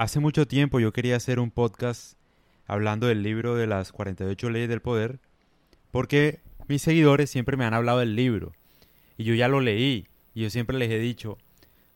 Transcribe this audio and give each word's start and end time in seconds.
Hace 0.00 0.18
mucho 0.18 0.48
tiempo 0.48 0.80
yo 0.80 0.94
quería 0.94 1.16
hacer 1.16 1.38
un 1.38 1.50
podcast 1.50 2.14
hablando 2.66 3.06
del 3.06 3.22
libro 3.22 3.54
de 3.54 3.66
las 3.66 3.92
48 3.92 4.48
leyes 4.48 4.70
del 4.70 4.80
poder, 4.80 5.18
porque 5.90 6.40
mis 6.68 6.80
seguidores 6.80 7.28
siempre 7.28 7.58
me 7.58 7.66
han 7.66 7.74
hablado 7.74 7.98
del 7.98 8.16
libro, 8.16 8.52
y 9.18 9.24
yo 9.24 9.34
ya 9.34 9.46
lo 9.46 9.60
leí, 9.60 10.06
y 10.34 10.40
yo 10.40 10.48
siempre 10.48 10.78
les 10.78 10.90
he 10.90 10.98
dicho, 10.98 11.36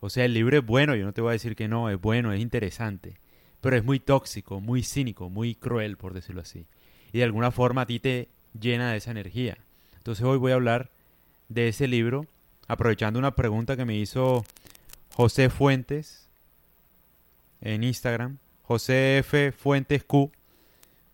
o 0.00 0.10
sea, 0.10 0.26
el 0.26 0.34
libro 0.34 0.58
es 0.58 0.66
bueno, 0.66 0.94
yo 0.94 1.06
no 1.06 1.14
te 1.14 1.22
voy 1.22 1.30
a 1.30 1.32
decir 1.32 1.56
que 1.56 1.66
no, 1.66 1.88
es 1.88 1.98
bueno, 1.98 2.30
es 2.34 2.42
interesante, 2.42 3.14
pero 3.62 3.74
es 3.74 3.82
muy 3.82 4.00
tóxico, 4.00 4.60
muy 4.60 4.82
cínico, 4.82 5.30
muy 5.30 5.54
cruel, 5.54 5.96
por 5.96 6.12
decirlo 6.12 6.42
así, 6.42 6.66
y 7.10 7.20
de 7.20 7.24
alguna 7.24 7.52
forma 7.52 7.80
a 7.80 7.86
ti 7.86 8.00
te 8.00 8.28
llena 8.52 8.90
de 8.90 8.98
esa 8.98 9.12
energía. 9.12 9.56
Entonces 9.96 10.26
hoy 10.26 10.36
voy 10.36 10.52
a 10.52 10.56
hablar 10.56 10.90
de 11.48 11.68
ese 11.68 11.88
libro, 11.88 12.26
aprovechando 12.68 13.18
una 13.18 13.34
pregunta 13.34 13.78
que 13.78 13.86
me 13.86 13.96
hizo 13.96 14.44
José 15.14 15.48
Fuentes, 15.48 16.23
en 17.64 17.82
Instagram, 17.82 18.38
José 18.62 19.18
F. 19.18 19.50
Fuentes 19.50 20.04
Q, 20.04 20.30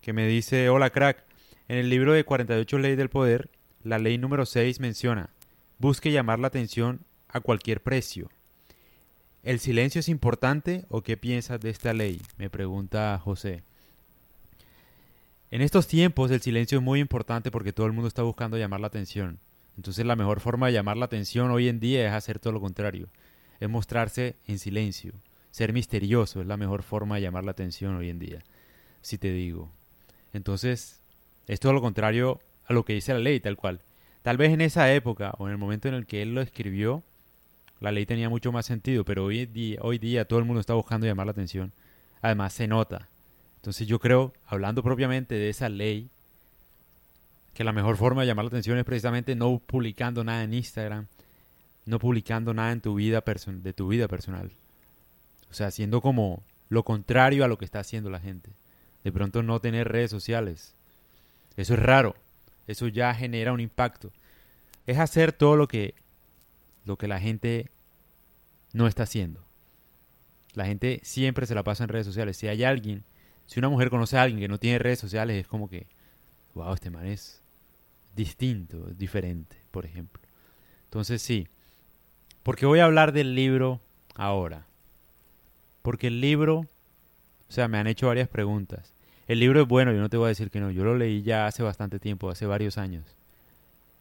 que 0.02 0.12
me 0.12 0.26
dice, 0.26 0.68
hola 0.68 0.90
crack, 0.90 1.24
en 1.68 1.78
el 1.78 1.88
libro 1.88 2.12
de 2.12 2.24
48 2.24 2.78
leyes 2.78 2.98
del 2.98 3.08
poder, 3.08 3.48
la 3.82 3.98
ley 3.98 4.18
número 4.18 4.44
6 4.44 4.80
menciona, 4.80 5.30
busque 5.78 6.12
llamar 6.12 6.40
la 6.40 6.48
atención 6.48 7.00
a 7.28 7.40
cualquier 7.40 7.80
precio. 7.80 8.28
¿El 9.42 9.60
silencio 9.60 10.00
es 10.00 10.08
importante 10.08 10.84
o 10.88 11.02
qué 11.02 11.16
piensas 11.16 11.60
de 11.60 11.70
esta 11.70 11.94
ley? 11.94 12.20
Me 12.36 12.50
pregunta 12.50 13.18
José. 13.22 13.62
En 15.52 15.62
estos 15.62 15.86
tiempos 15.86 16.30
el 16.30 16.42
silencio 16.42 16.78
es 16.78 16.84
muy 16.84 17.00
importante 17.00 17.50
porque 17.50 17.72
todo 17.72 17.86
el 17.86 17.92
mundo 17.92 18.08
está 18.08 18.22
buscando 18.22 18.58
llamar 18.58 18.80
la 18.80 18.88
atención. 18.88 19.38
Entonces 19.76 20.04
la 20.04 20.16
mejor 20.16 20.40
forma 20.40 20.66
de 20.66 20.74
llamar 20.74 20.96
la 20.96 21.06
atención 21.06 21.50
hoy 21.50 21.68
en 21.68 21.80
día 21.80 22.06
es 22.06 22.12
hacer 22.12 22.38
todo 22.38 22.52
lo 22.52 22.60
contrario, 22.60 23.08
es 23.60 23.68
mostrarse 23.68 24.36
en 24.46 24.58
silencio, 24.58 25.14
ser 25.50 25.72
misterioso 25.72 26.40
es 26.40 26.46
la 26.46 26.56
mejor 26.56 26.82
forma 26.82 27.16
de 27.16 27.22
llamar 27.22 27.44
la 27.44 27.50
atención 27.50 27.96
hoy 27.96 28.10
en 28.10 28.18
día, 28.18 28.42
si 29.02 29.18
te 29.18 29.32
digo. 29.32 29.70
Entonces, 30.32 31.00
es 31.46 31.60
todo 31.60 31.72
lo 31.72 31.80
contrario 31.80 32.40
a 32.66 32.72
lo 32.72 32.84
que 32.84 32.94
dice 32.94 33.12
la 33.12 33.18
ley, 33.18 33.40
tal 33.40 33.56
cual. 33.56 33.80
Tal 34.22 34.36
vez 34.36 34.52
en 34.52 34.60
esa 34.60 34.92
época 34.92 35.34
o 35.38 35.46
en 35.46 35.52
el 35.52 35.58
momento 35.58 35.88
en 35.88 35.94
el 35.94 36.06
que 36.06 36.22
él 36.22 36.34
lo 36.34 36.40
escribió, 36.40 37.02
la 37.80 37.90
ley 37.90 38.06
tenía 38.06 38.28
mucho 38.28 38.52
más 38.52 38.66
sentido, 38.66 39.04
pero 39.04 39.24
hoy 39.24 39.46
día, 39.46 39.80
hoy 39.82 39.98
día 39.98 40.26
todo 40.26 40.38
el 40.38 40.44
mundo 40.44 40.60
está 40.60 40.74
buscando 40.74 41.06
llamar 41.06 41.26
la 41.26 41.32
atención. 41.32 41.72
Además, 42.20 42.52
se 42.52 42.68
nota. 42.68 43.08
Entonces 43.56 43.86
yo 43.86 43.98
creo, 43.98 44.32
hablando 44.46 44.82
propiamente 44.82 45.34
de 45.34 45.48
esa 45.48 45.68
ley, 45.68 46.10
que 47.54 47.64
la 47.64 47.72
mejor 47.72 47.96
forma 47.96 48.22
de 48.22 48.28
llamar 48.28 48.44
la 48.44 48.48
atención 48.48 48.78
es 48.78 48.84
precisamente 48.84 49.34
no 49.34 49.58
publicando 49.58 50.22
nada 50.24 50.44
en 50.44 50.54
Instagram, 50.54 51.06
no 51.86 51.98
publicando 51.98 52.54
nada 52.54 52.72
en 52.72 52.80
tu 52.80 52.94
vida 52.94 53.22
de 53.22 53.72
tu 53.72 53.88
vida 53.88 54.08
personal. 54.08 54.50
O 55.50 55.54
sea, 55.54 55.66
haciendo 55.68 56.00
como 56.00 56.42
lo 56.68 56.84
contrario 56.84 57.44
a 57.44 57.48
lo 57.48 57.58
que 57.58 57.64
está 57.64 57.80
haciendo 57.80 58.10
la 58.10 58.20
gente. 58.20 58.50
De 59.04 59.12
pronto 59.12 59.42
no 59.42 59.60
tener 59.60 59.88
redes 59.88 60.10
sociales. 60.10 60.74
Eso 61.56 61.74
es 61.74 61.80
raro. 61.80 62.14
Eso 62.66 62.88
ya 62.88 63.12
genera 63.14 63.52
un 63.52 63.60
impacto. 63.60 64.12
Es 64.86 64.98
hacer 64.98 65.32
todo 65.32 65.56
lo 65.56 65.68
que 65.68 65.94
lo 66.84 66.96
que 66.96 67.08
la 67.08 67.20
gente 67.20 67.70
no 68.72 68.86
está 68.86 69.04
haciendo. 69.04 69.44
La 70.54 70.66
gente 70.66 71.00
siempre 71.02 71.46
se 71.46 71.54
la 71.54 71.62
pasa 71.62 71.84
en 71.84 71.88
redes 71.88 72.06
sociales. 72.06 72.36
Si 72.36 72.48
hay 72.48 72.64
alguien, 72.64 73.04
si 73.46 73.58
una 73.58 73.68
mujer 73.68 73.90
conoce 73.90 74.16
a 74.16 74.22
alguien 74.22 74.40
que 74.40 74.48
no 74.48 74.58
tiene 74.58 74.78
redes 74.78 74.98
sociales, 74.98 75.40
es 75.40 75.46
como 75.46 75.68
que, 75.68 75.86
wow, 76.54 76.72
este 76.72 76.90
man 76.90 77.06
es 77.06 77.42
distinto, 78.16 78.78
diferente, 78.96 79.56
por 79.70 79.84
ejemplo. 79.84 80.22
Entonces 80.84 81.22
sí, 81.22 81.46
porque 82.42 82.66
voy 82.66 82.80
a 82.80 82.84
hablar 82.84 83.12
del 83.12 83.34
libro 83.34 83.80
ahora. 84.14 84.66
Porque 85.82 86.08
el 86.08 86.20
libro, 86.20 86.58
o 86.58 87.52
sea, 87.52 87.68
me 87.68 87.78
han 87.78 87.86
hecho 87.86 88.08
varias 88.08 88.28
preguntas. 88.28 88.92
El 89.26 89.38
libro 89.38 89.62
es 89.62 89.68
bueno, 89.68 89.92
yo 89.92 90.00
no 90.00 90.08
te 90.08 90.16
voy 90.16 90.26
a 90.26 90.28
decir 90.28 90.50
que 90.50 90.60
no. 90.60 90.70
Yo 90.70 90.84
lo 90.84 90.96
leí 90.96 91.22
ya 91.22 91.46
hace 91.46 91.62
bastante 91.62 91.98
tiempo, 91.98 92.30
hace 92.30 92.46
varios 92.46 92.78
años. 92.78 93.04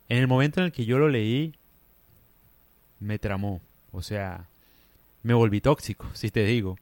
En 0.07 0.17
el 0.17 0.27
momento 0.27 0.59
en 0.59 0.65
el 0.65 0.71
que 0.71 0.85
yo 0.85 0.97
lo 0.97 1.07
leí, 1.07 1.53
me 2.99 3.19
tramó. 3.19 3.61
O 3.91 4.01
sea, 4.01 4.47
me 5.23 5.33
volví 5.33 5.61
tóxico, 5.61 6.07
si 6.13 6.31
te 6.31 6.43
digo. 6.45 6.77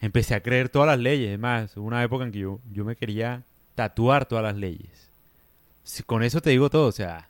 Empecé 0.00 0.34
a 0.34 0.42
creer 0.42 0.68
todas 0.68 0.88
las 0.88 0.98
leyes. 0.98 1.32
Es 1.32 1.38
más, 1.38 1.76
hubo 1.76 1.86
una 1.86 2.02
época 2.02 2.24
en 2.24 2.32
que 2.32 2.40
yo, 2.40 2.60
yo 2.72 2.84
me 2.84 2.96
quería 2.96 3.44
tatuar 3.74 4.26
todas 4.26 4.42
las 4.44 4.56
leyes. 4.56 5.10
con 6.06 6.22
eso 6.22 6.40
te 6.40 6.50
digo 6.50 6.70
todo, 6.70 6.88
o 6.88 6.92
sea, 6.92 7.28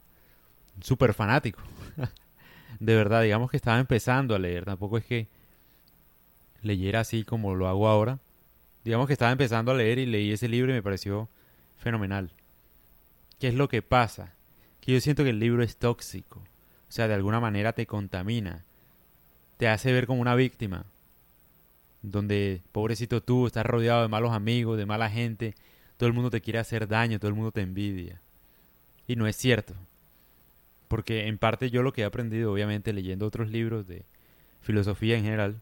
súper 0.81 1.15
fanático. 1.15 1.61
de 2.81 2.95
verdad, 2.97 3.23
digamos 3.23 3.51
que 3.51 3.57
estaba 3.57 3.79
empezando 3.79 4.35
a 4.35 4.39
leer. 4.39 4.65
Tampoco 4.65 4.99
es 4.99 5.05
que 5.05 5.29
leyera 6.67 7.01
así 7.01 7.25
como 7.25 7.55
lo 7.55 7.69
hago 7.69 7.89
ahora. 7.89 8.19
Digamos 8.85 9.07
que 9.07 9.15
estaba 9.15 9.33
empezando 9.33 9.73
a 9.73 9.75
leer 9.75 9.99
y 9.99 10.07
leí 10.07 10.33
ese 10.33 10.49
libro 10.49 10.71
y 10.71 10.75
me 10.75 10.83
pareció 10.83 11.29
fenomenal. 11.79 12.31
¿Qué 13.39 13.49
es 13.49 13.55
lo 13.55 13.69
que 13.69 13.83
pasa? 13.83 14.33
Que 14.81 14.93
yo 14.93 15.01
siento 15.01 15.25
que 15.25 15.31
el 15.31 15.41
libro 15.41 15.63
es 15.63 15.77
tóxico. 15.77 16.41
O 16.89 16.93
sea, 16.93 17.09
de 17.09 17.15
alguna 17.15 17.41
manera 17.41 17.73
te 17.73 17.87
contamina. 17.87 18.65
Te 19.57 19.69
hace 19.69 19.93
ver 19.93 20.07
como 20.07 20.21
una 20.21 20.35
víctima. 20.35 20.85
Donde, 22.03 22.63
pobrecito 22.73 23.23
tú, 23.23 23.47
estás 23.47 23.67
rodeado 23.67 24.03
de 24.03 24.09
malos 24.09 24.33
amigos, 24.33 24.79
de 24.79 24.87
mala 24.87 25.11
gente. 25.11 25.55
Todo 25.97 26.07
el 26.07 26.13
mundo 26.13 26.31
te 26.31 26.41
quiere 26.41 26.59
hacer 26.59 26.87
daño, 26.87 27.19
todo 27.19 27.29
el 27.29 27.35
mundo 27.35 27.53
te 27.53 27.63
envidia. 27.63 28.21
Y 29.09 29.17
no 29.17 29.27
es 29.27 29.37
cierto. 29.37 29.75
Porque 30.89 31.27
en 31.27 31.39
parte 31.39 31.71
yo 31.71 31.83
lo 31.83 31.93
que 31.93 32.03
he 32.03 32.05
aprendido, 32.05 32.53
obviamente, 32.53 32.93
leyendo 32.93 33.27
otros 33.27 33.51
libros 33.51 33.89
de 33.89 34.05
filosofía 34.63 35.17
en 35.17 35.25
general, 35.25 35.61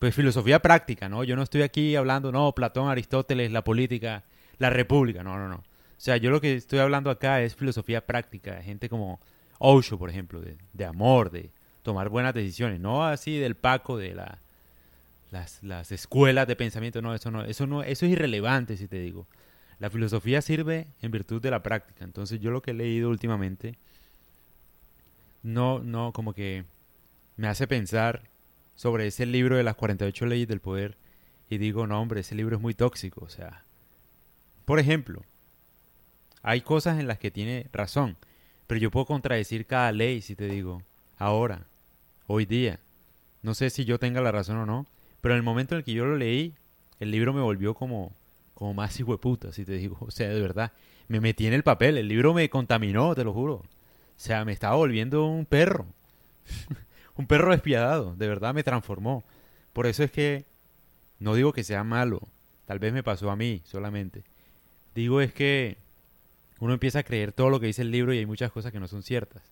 pues 0.00 0.14
filosofía 0.14 0.60
práctica, 0.60 1.10
¿no? 1.10 1.24
Yo 1.24 1.36
no 1.36 1.42
estoy 1.42 1.60
aquí 1.60 1.94
hablando, 1.94 2.32
no, 2.32 2.52
Platón, 2.54 2.88
Aristóteles, 2.88 3.52
la 3.52 3.62
política, 3.62 4.24
la 4.58 4.70
república, 4.70 5.22
no, 5.22 5.38
no, 5.38 5.46
no. 5.46 5.56
O 5.56 5.62
sea, 5.98 6.16
yo 6.16 6.30
lo 6.30 6.40
que 6.40 6.54
estoy 6.54 6.78
hablando 6.78 7.10
acá 7.10 7.42
es 7.42 7.54
filosofía 7.54 8.06
práctica, 8.06 8.62
gente 8.62 8.88
como 8.88 9.20
Osho, 9.58 9.98
por 9.98 10.08
ejemplo, 10.08 10.40
de, 10.40 10.84
amor, 10.86 11.30
de 11.30 11.50
tomar 11.82 12.08
buenas 12.08 12.32
decisiones, 12.32 12.80
no 12.80 13.04
así 13.04 13.36
del 13.36 13.56
Paco, 13.56 13.98
de 13.98 14.14
la, 14.14 14.38
las, 15.30 15.62
las 15.62 15.92
escuelas 15.92 16.48
de 16.48 16.56
pensamiento, 16.56 17.02
no, 17.02 17.14
eso 17.14 17.30
no, 17.30 17.44
eso 17.44 17.66
no, 17.66 17.82
eso 17.82 18.06
es 18.06 18.12
irrelevante, 18.12 18.78
si 18.78 18.88
te 18.88 19.00
digo. 19.00 19.26
La 19.80 19.90
filosofía 19.90 20.40
sirve 20.40 20.86
en 21.02 21.10
virtud 21.10 21.42
de 21.42 21.50
la 21.50 21.62
práctica. 21.62 22.04
Entonces 22.04 22.40
yo 22.40 22.50
lo 22.50 22.62
que 22.62 22.70
he 22.70 22.74
leído 22.74 23.10
últimamente, 23.10 23.76
no, 25.42 25.80
no, 25.80 26.12
como 26.12 26.32
que 26.32 26.64
me 27.36 27.48
hace 27.48 27.66
pensar 27.66 28.22
sobre 28.80 29.06
ese 29.06 29.26
libro 29.26 29.58
de 29.58 29.62
las 29.62 29.76
48 29.76 30.24
leyes 30.24 30.48
del 30.48 30.60
poder 30.60 30.96
y 31.50 31.58
digo, 31.58 31.86
no 31.86 32.00
hombre, 32.00 32.20
ese 32.20 32.34
libro 32.34 32.56
es 32.56 32.62
muy 32.62 32.72
tóxico. 32.72 33.22
O 33.22 33.28
sea, 33.28 33.62
por 34.64 34.78
ejemplo, 34.78 35.22
hay 36.42 36.62
cosas 36.62 36.98
en 36.98 37.06
las 37.06 37.18
que 37.18 37.30
tiene 37.30 37.66
razón, 37.74 38.16
pero 38.66 38.80
yo 38.80 38.90
puedo 38.90 39.04
contradecir 39.04 39.66
cada 39.66 39.92
ley 39.92 40.22
si 40.22 40.34
te 40.34 40.46
digo, 40.46 40.82
ahora, 41.18 41.66
hoy 42.26 42.46
día. 42.46 42.80
No 43.42 43.52
sé 43.52 43.68
si 43.68 43.84
yo 43.84 43.98
tenga 43.98 44.22
la 44.22 44.32
razón 44.32 44.56
o 44.56 44.64
no, 44.64 44.86
pero 45.20 45.34
en 45.34 45.40
el 45.40 45.44
momento 45.44 45.74
en 45.74 45.80
el 45.80 45.84
que 45.84 45.92
yo 45.92 46.06
lo 46.06 46.16
leí, 46.16 46.54
el 47.00 47.10
libro 47.10 47.34
me 47.34 47.42
volvió 47.42 47.74
como, 47.74 48.14
como 48.54 48.72
más 48.72 48.98
puta, 49.20 49.52
si 49.52 49.66
te 49.66 49.72
digo. 49.72 49.98
O 50.00 50.10
sea, 50.10 50.30
de 50.30 50.40
verdad, 50.40 50.72
me 51.06 51.20
metí 51.20 51.46
en 51.46 51.52
el 51.52 51.64
papel, 51.64 51.98
el 51.98 52.08
libro 52.08 52.32
me 52.32 52.48
contaminó, 52.48 53.14
te 53.14 53.24
lo 53.24 53.34
juro. 53.34 53.56
O 53.56 53.66
sea, 54.16 54.46
me 54.46 54.52
estaba 54.52 54.76
volviendo 54.76 55.26
un 55.26 55.44
perro. 55.44 55.84
un 57.20 57.26
perro 57.26 57.52
despiadado, 57.52 58.16
de 58.16 58.28
verdad 58.28 58.54
me 58.54 58.64
transformó. 58.64 59.22
Por 59.72 59.86
eso 59.86 60.02
es 60.02 60.10
que 60.10 60.46
no 61.18 61.34
digo 61.34 61.52
que 61.52 61.64
sea 61.64 61.84
malo, 61.84 62.22
tal 62.64 62.78
vez 62.78 62.92
me 62.92 63.02
pasó 63.02 63.30
a 63.30 63.36
mí 63.36 63.62
solamente. 63.64 64.24
Digo 64.94 65.20
es 65.20 65.32
que 65.32 65.76
uno 66.58 66.72
empieza 66.72 67.00
a 67.00 67.02
creer 67.02 67.32
todo 67.32 67.50
lo 67.50 67.60
que 67.60 67.66
dice 67.66 67.82
el 67.82 67.90
libro 67.90 68.14
y 68.14 68.18
hay 68.18 68.26
muchas 68.26 68.50
cosas 68.50 68.72
que 68.72 68.80
no 68.80 68.88
son 68.88 69.02
ciertas. 69.02 69.42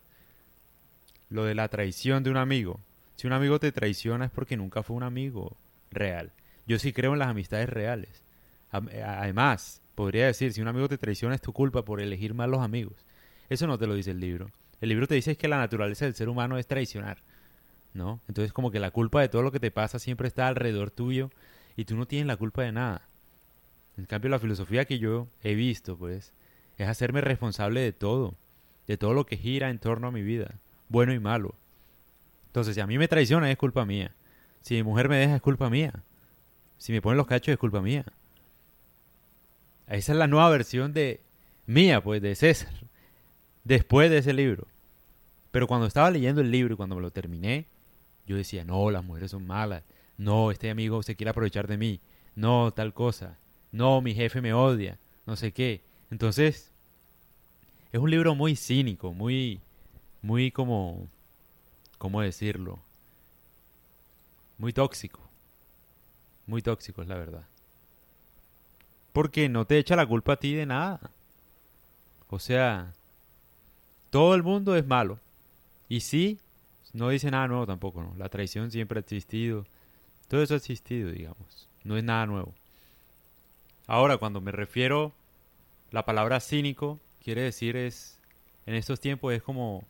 Lo 1.29 1.45
de 1.45 1.55
la 1.55 1.69
traición 1.69 2.25
de 2.25 2.31
un 2.31 2.39
amigo. 2.39 2.81
Si 3.17 3.27
un 3.27 3.35
amigo 3.35 3.61
te 3.61 3.71
traiciona 3.71 4.25
es 4.25 4.31
porque 4.31 4.57
nunca 4.57 4.83
fue 4.83 4.97
un 4.97 5.03
amigo 5.03 5.57
real. 5.91 6.33
Yo 6.67 6.79
sí 6.79 6.95
creo 6.95 7.13
en 7.13 7.19
las 7.19 7.29
amistades 7.29 7.69
reales. 7.69 8.23
Además, 8.71 9.83
podría 9.95 10.27
decir, 10.27 10.55
si 10.55 10.63
un 10.63 10.69
amigo 10.69 10.89
te 10.89 10.99
traiciona 10.99 11.35
es 11.35 11.43
tu 11.43 11.53
culpa 11.53 11.85
por 11.85 12.01
elegir 12.01 12.33
mal 12.33 12.51
los 12.51 12.63
amigos. 12.63 12.97
Eso 13.51 13.67
no 13.67 13.79
te 13.79 13.87
lo 13.87 13.95
dice 13.95 14.13
el 14.13 14.21
libro. 14.21 14.51
El 14.81 14.89
libro 14.89 15.07
te 15.07 15.17
dice 15.17 15.37
que 15.37 15.49
la 15.49 15.59
naturaleza 15.59 16.07
del 16.07 16.15
ser 16.15 16.31
humano 16.31 16.57
es 16.57 16.67
traicionar. 16.67 17.19
¿No? 17.95 18.21
Entonces 18.29 18.53
como 18.53 18.71
que 18.71 18.81
la 18.81 18.91
culpa 18.91 19.21
de 19.21 19.29
todo 19.29 19.43
lo 19.43 19.53
que 19.53 19.61
te 19.61 19.71
pasa 19.71 19.99
siempre 19.99 20.29
está 20.29 20.49
alrededor 20.49 20.91
tuyo 20.91 21.31
y 21.77 21.85
tú 21.85 21.97
no 21.97 22.07
tienes 22.07 22.27
la 22.27 22.37
culpa 22.37 22.63
de 22.63 22.73
nada. 22.73 23.03
En 23.97 24.07
cambio 24.07 24.31
la 24.31 24.39
filosofía 24.39 24.85
que 24.85 24.99
yo 24.99 25.27
he 25.43 25.55
visto, 25.55 25.97
pues, 25.97 26.33
es 26.77 26.89
hacerme 26.89 27.21
responsable 27.21 27.81
de 27.81 27.93
todo, 27.93 28.35
de 28.87 28.97
todo 28.97 29.13
lo 29.13 29.27
que 29.27 29.37
gira 29.37 29.71
en 29.71 29.79
torno 29.79 30.09
a 30.09 30.13
mi 30.13 30.23
vida, 30.23 30.55
bueno 30.89 31.13
y 31.13 31.19
malo. 31.19 31.55
Entonces, 32.47 32.75
si 32.75 32.81
a 32.81 32.87
mí 32.87 32.99
me 32.99 33.09
traiciona 33.09 33.51
es 33.51 33.59
culpa 33.59 33.85
mía. 33.85 34.13
Si 34.63 34.75
mi 34.75 34.83
mujer 34.83 35.09
me 35.09 35.17
deja 35.17 35.37
es 35.37 35.43
culpa 35.43 35.69
mía. 35.71 35.93
Si 36.79 36.93
me 36.93 37.03
ponen 37.03 37.19
los 37.19 37.27
cachos 37.27 37.53
es 37.53 37.59
culpa 37.59 37.81
mía. 37.81 38.05
Esa 39.87 40.13
es 40.13 40.19
la 40.19 40.27
nueva 40.27 40.51
versión 40.51 40.93
de 40.93 41.21
mía, 41.67 42.03
pues, 42.03 42.23
de 42.23 42.35
César. 42.35 42.73
Después 43.65 44.11
de 44.11 44.19
ese 44.19 44.33
libro. 44.33 44.67
Pero 45.51 45.67
cuando 45.67 45.87
estaba 45.87 46.11
leyendo 46.11 46.41
el 46.41 46.51
libro 46.51 46.75
y 46.75 46.77
cuando 46.77 46.97
me 46.97 47.03
lo 47.03 47.11
terminé, 47.11 47.67
yo 48.29 48.37
decía, 48.37 48.65
no, 48.65 48.91
las 48.91 49.05
mujeres 49.05 49.31
son 49.31 49.47
malas, 49.47 49.83
no, 50.19 50.51
este 50.51 50.71
amigo 50.71 51.03
se 51.03 51.17
quiere 51.17 51.31
aprovechar 51.31 51.67
de 51.67 51.79
mí, 51.79 52.01
no, 52.37 52.73
tal 52.73 52.93
cosa, 52.93 53.39
no, 53.73 54.01
mi 54.03 54.15
jefe 54.15 54.41
me 54.41 54.53
odia, 54.53 54.99
no 55.27 55.35
sé 55.35 55.53
qué. 55.53 55.83
Entonces, 56.11 56.71
es 57.91 58.01
un 58.01 58.11
libro 58.11 58.35
muy 58.35 58.55
cínico, 58.55 59.13
muy, 59.13 59.61
muy 60.21 60.51
como, 60.51 61.09
¿cómo 61.97 62.21
decirlo? 62.21 62.79
Muy 64.59 64.73
tóxico. 64.73 65.21
Muy 66.47 66.63
tóxico 66.63 67.03
es 67.03 67.09
la 67.09 67.17
verdad. 67.17 67.47
Porque 69.13 69.49
no 69.49 69.67
te 69.67 69.79
echa 69.79 69.97
la 69.97 70.07
culpa 70.07 70.35
a 70.35 70.37
ti 70.37 70.55
de 70.55 70.67
nada. 70.67 71.11
O 72.29 72.39
sea, 72.39 72.93
todo 74.11 74.35
el 74.35 74.43
mundo 74.43 74.77
es 74.77 74.87
malo. 74.87 75.19
Y 75.89 76.01
sí, 76.01 76.39
no 76.93 77.09
dice 77.11 77.31
nada 77.31 77.49
nuevo 77.49 77.67
tampoco, 77.67 78.03
¿no? 78.03 78.15
La 78.17 78.29
traición 78.29 78.71
siempre 78.71 78.99
ha 78.99 79.01
existido. 79.01 79.67
Todo 80.29 80.43
eso 80.43 80.55
ha 80.55 80.59
existido, 80.59 81.11
digamos. 81.11 81.69
No 81.85 81.97
es 81.97 82.05
nada 82.05 82.27
nuevo. 82.27 82.55
Ahora, 83.87 84.19
cuando 84.19 84.41
me 84.41 84.53
refiero 84.53 85.13
la 85.91 86.05
palabra 86.05 86.41
cínico, 86.41 87.01
quiere 87.23 87.43
decir 87.43 87.77
es, 87.77 88.19
en 88.67 88.75
estos 88.75 89.01
tiempos 89.01 89.33
es 89.33 89.43
como 89.43 89.85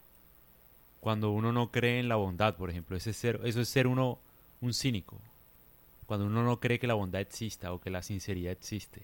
cuando 1.01 1.31
uno 1.31 1.53
no 1.53 1.71
cree 1.71 2.01
en 2.01 2.09
la 2.09 2.17
bondad, 2.17 2.57
por 2.57 2.71
ejemplo. 2.71 2.97
Ese 2.97 3.13
ser, 3.13 3.41
eso 3.45 3.61
es 3.61 3.69
ser 3.69 3.87
uno 3.87 4.19
un 4.61 4.75
cínico. 4.75 5.19
Cuando 6.07 6.27
uno 6.27 6.43
no 6.43 6.61
cree 6.61 6.79
que 6.79 6.87
la 6.87 6.95
bondad 6.95 7.21
exista 7.21 7.73
o 7.73 7.81
que 7.81 7.91
la 7.91 8.03
sinceridad 8.03 8.53
existe. 8.53 9.03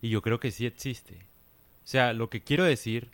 Y 0.00 0.10
yo 0.10 0.22
creo 0.22 0.38
que 0.38 0.50
sí 0.50 0.66
existe. 0.66 1.14
O 1.84 1.90
sea, 1.90 2.12
lo 2.12 2.30
que 2.30 2.42
quiero 2.42 2.64
decir 2.64 3.08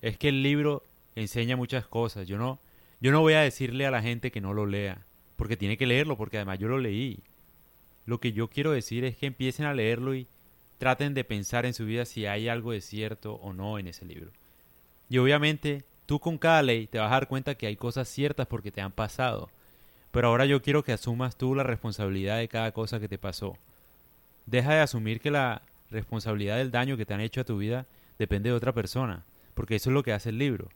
es 0.00 0.16
que 0.16 0.28
el 0.28 0.42
libro 0.42 0.82
enseña 1.14 1.56
muchas 1.56 1.86
cosas. 1.86 2.26
Yo 2.26 2.38
no, 2.38 2.58
yo 3.02 3.10
no 3.10 3.20
voy 3.20 3.34
a 3.34 3.40
decirle 3.40 3.84
a 3.84 3.90
la 3.90 4.00
gente 4.00 4.30
que 4.30 4.40
no 4.40 4.54
lo 4.54 4.64
lea, 4.64 5.02
porque 5.34 5.56
tiene 5.56 5.76
que 5.76 5.86
leerlo, 5.86 6.16
porque 6.16 6.36
además 6.36 6.60
yo 6.60 6.68
lo 6.68 6.78
leí. 6.78 7.18
Lo 8.06 8.20
que 8.20 8.32
yo 8.32 8.46
quiero 8.46 8.70
decir 8.70 9.04
es 9.04 9.16
que 9.16 9.26
empiecen 9.26 9.66
a 9.66 9.74
leerlo 9.74 10.14
y 10.14 10.28
traten 10.78 11.12
de 11.12 11.24
pensar 11.24 11.66
en 11.66 11.74
su 11.74 11.84
vida 11.84 12.04
si 12.04 12.26
hay 12.26 12.48
algo 12.48 12.70
de 12.70 12.80
cierto 12.80 13.34
o 13.34 13.52
no 13.52 13.80
en 13.80 13.88
ese 13.88 14.04
libro. 14.04 14.30
Y 15.10 15.18
obviamente 15.18 15.82
tú 16.06 16.20
con 16.20 16.38
cada 16.38 16.62
ley 16.62 16.86
te 16.86 16.98
vas 16.98 17.08
a 17.08 17.14
dar 17.14 17.26
cuenta 17.26 17.56
que 17.56 17.66
hay 17.66 17.74
cosas 17.74 18.08
ciertas 18.08 18.46
porque 18.46 18.70
te 18.70 18.80
han 18.80 18.92
pasado. 18.92 19.50
Pero 20.12 20.28
ahora 20.28 20.46
yo 20.46 20.62
quiero 20.62 20.84
que 20.84 20.92
asumas 20.92 21.36
tú 21.36 21.56
la 21.56 21.64
responsabilidad 21.64 22.38
de 22.38 22.46
cada 22.46 22.70
cosa 22.70 23.00
que 23.00 23.08
te 23.08 23.18
pasó. 23.18 23.56
Deja 24.46 24.74
de 24.74 24.80
asumir 24.80 25.20
que 25.20 25.32
la 25.32 25.62
responsabilidad 25.90 26.58
del 26.58 26.70
daño 26.70 26.96
que 26.96 27.04
te 27.04 27.14
han 27.14 27.20
hecho 27.20 27.40
a 27.40 27.44
tu 27.44 27.58
vida 27.58 27.84
depende 28.20 28.50
de 28.50 28.54
otra 28.54 28.72
persona, 28.72 29.24
porque 29.54 29.74
eso 29.74 29.90
es 29.90 29.94
lo 29.94 30.04
que 30.04 30.12
hace 30.12 30.28
el 30.28 30.38
libro. 30.38 30.68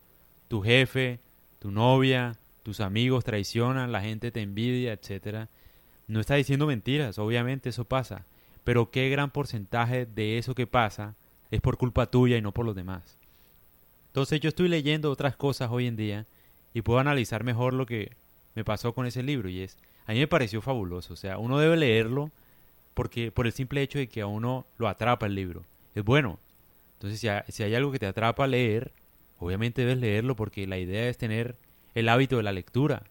Tu 0.49 0.61
jefe, 0.63 1.21
tu 1.59 1.71
novia, 1.71 2.37
tus 2.63 2.81
amigos 2.81 3.25
traicionan, 3.25 3.93
la 3.93 4.03
gente 4.03 4.31
te 4.31 4.43
envidia, 4.43 4.93
etcétera. 4.93 5.49
No 6.09 6.21
está 6.21 6.35
diciendo 6.35 6.67
mentiras, 6.67 7.19
obviamente 7.19 7.69
eso 7.69 7.85
pasa, 7.85 8.27
pero 8.65 8.91
qué 8.91 9.09
gran 9.09 9.31
porcentaje 9.31 10.07
de 10.07 10.39
eso 10.39 10.55
que 10.55 10.67
pasa 10.67 11.15
es 11.51 11.61
por 11.61 11.79
culpa 11.79 12.07
tuya 12.07 12.37
y 12.37 12.43
no 12.43 12.53
por 12.53 12.67
los 12.67 12.77
demás. 12.77 13.19
Entonces 14.09 14.41
yo 14.41 14.49
estoy 14.49 14.69
leyendo 14.69 15.11
otras 15.11 15.37
cosas 15.37 15.71
hoy 15.71 15.87
en 15.87 15.97
día 15.97 16.27
y 16.75 16.83
puedo 16.83 16.99
analizar 16.99 17.45
mejor 17.45 17.75
lo 17.75 17.87
que 17.87 18.13
me 18.55 18.65
pasó 18.65 18.95
con 18.95 19.07
ese 19.07 19.23
libro 19.23 19.49
y 19.49 19.61
es, 19.61 19.77
a 20.07 20.13
mí 20.13 20.19
me 20.19 20.29
pareció 20.29 20.63
fabuloso, 20.63 21.15
o 21.15 21.17
sea, 21.17 21.39
uno 21.39 21.59
debe 21.59 21.77
leerlo 21.77 22.31
porque 22.95 23.31
por 23.31 23.47
el 23.47 23.53
simple 23.53 23.83
hecho 23.83 23.99
de 23.99 24.09
que 24.09 24.23
a 24.23 24.27
uno 24.27 24.67
lo 24.79 24.89
atrapa 24.89 25.27
el 25.27 25.35
libro. 25.35 25.65
Es 25.95 26.03
bueno. 26.03 26.39
Entonces, 26.95 27.21
si, 27.21 27.29
si 27.53 27.63
hay 27.63 27.75
algo 27.75 27.93
que 27.93 27.99
te 27.99 28.07
atrapa 28.07 28.45
a 28.45 28.47
leer, 28.47 28.91
obviamente 29.39 29.83
debes 29.83 29.99
leerlo 29.99 30.37
porque 30.37 30.67
la 30.67 30.79
idea 30.79 31.09
es 31.09 31.19
tener 31.19 31.57
el 31.95 32.09
hábito 32.09 32.37
de 32.37 32.43
la 32.43 32.53
lectura. 32.53 33.03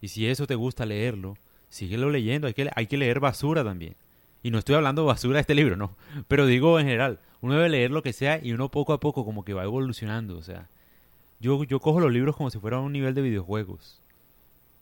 Y 0.00 0.08
si 0.08 0.26
eso 0.26 0.46
te 0.46 0.54
gusta 0.54 0.86
leerlo, 0.86 1.36
síguelo 1.68 2.10
leyendo. 2.10 2.46
Hay 2.46 2.54
que, 2.54 2.70
hay 2.74 2.86
que 2.86 2.96
leer 2.96 3.20
basura 3.20 3.64
también. 3.64 3.96
Y 4.42 4.50
no 4.50 4.58
estoy 4.58 4.74
hablando 4.74 5.06
basura 5.06 5.36
de 5.36 5.40
este 5.40 5.54
libro, 5.54 5.76
no. 5.76 5.96
Pero 6.28 6.46
digo 6.46 6.78
en 6.78 6.86
general, 6.86 7.20
uno 7.40 7.54
debe 7.54 7.68
leer 7.68 7.90
lo 7.90 8.02
que 8.02 8.12
sea 8.12 8.40
y 8.42 8.52
uno 8.52 8.70
poco 8.70 8.92
a 8.92 9.00
poco 9.00 9.24
como 9.24 9.44
que 9.44 9.54
va 9.54 9.64
evolucionando. 9.64 10.36
O 10.36 10.42
sea, 10.42 10.68
yo, 11.40 11.64
yo 11.64 11.80
cojo 11.80 12.00
los 12.00 12.12
libros 12.12 12.36
como 12.36 12.50
si 12.50 12.58
fueran 12.58 12.80
un 12.80 12.92
nivel 12.92 13.14
de 13.14 13.22
videojuegos. 13.22 14.00